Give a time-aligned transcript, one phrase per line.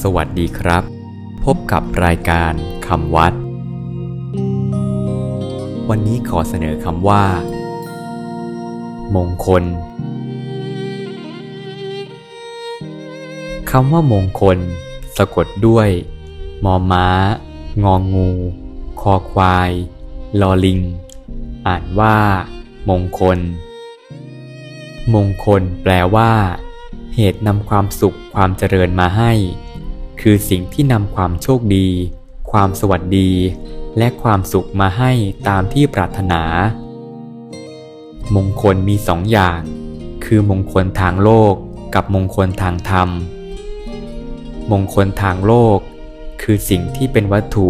[0.00, 0.84] สวัสดีครับ
[1.44, 2.52] พบกับรายการ
[2.86, 3.34] คำวัด
[5.88, 7.24] วันนี้ขอเสนอคำว่า
[9.14, 9.64] มงคล
[13.70, 14.58] คำว่ามงคล
[15.16, 15.88] สะกดด้วย
[16.64, 17.06] มอม้า
[17.84, 18.30] งองู
[19.00, 19.70] คอควาย
[20.40, 20.80] ลอลิง
[21.66, 22.16] อ่านว่า
[22.88, 23.38] มงคล
[25.14, 26.30] มงคลแปลว่า
[27.14, 29.32] เหตุนำความสุขความเจริญมาให้
[30.26, 31.88] คือสิ่งที่นำความโชคดี
[32.50, 33.30] ความสวัสดี
[33.98, 35.12] และความสุขมาให้
[35.48, 36.42] ตามที่ปรารถนา
[38.34, 39.60] มงคลมีสองอย่าง
[40.24, 41.54] คือมงคลทางโลก
[41.94, 43.08] กับมงคลทางธรรม
[44.72, 45.78] มงคลทางโลก
[46.42, 47.68] คือสิ่งที่เป็นวัตถุ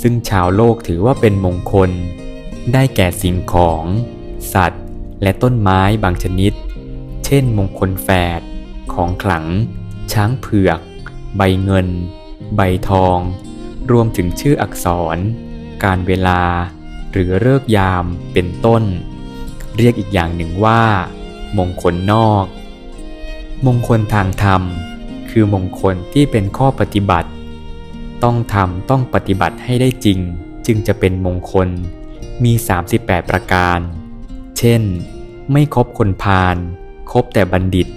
[0.00, 1.90] ซึ่งชาวโลกถือว่าเป็นมงคล
[2.72, 3.84] ได้แก่สิ่งของ
[4.54, 4.84] สัตว์
[5.22, 6.52] และต้นไม้บางชนิด
[7.24, 8.40] เช่น มงคลแฝด
[8.92, 9.46] ของขลัง
[10.12, 10.80] ช้างเผือก
[11.36, 11.88] ใบเงิน
[12.56, 13.18] ใบทอง
[13.90, 15.18] รวมถึงชื่ออักษร
[15.84, 16.42] การเวลา
[17.12, 18.82] หรือเลิกยามเป็นต้น
[19.76, 20.82] เรียกอีกอย่างหนึ่งว่า
[21.58, 22.46] มงคลนอก
[23.66, 24.62] มงคลทางธรรม
[25.30, 27.30] คือมงคลที่เป็นข้อปฏิบัติ
[28.24, 30.18] ต้องทำต้องปฏิบัติให้ได้จริง
[30.66, 31.68] จึงจะเป็นมงคล
[32.44, 32.52] มี
[32.96, 33.78] 38 ประการ
[34.58, 34.82] เช่น
[35.52, 36.56] ไม่คบคนพาล
[37.12, 37.88] คบแต่บัณฑิต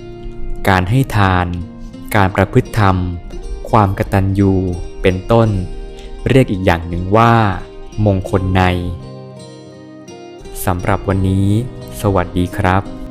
[0.67, 1.47] การให้ทาน
[2.15, 2.97] การประพฤติธรรม
[3.69, 4.53] ความกตัญญู
[5.01, 5.49] เป็นต้น
[6.29, 7.33] เรียกอีกอย่างหนึ่งว่า
[8.05, 8.61] มงคลใน
[10.65, 11.47] สำหรับวันนี้
[12.01, 13.04] สวัสดีครับ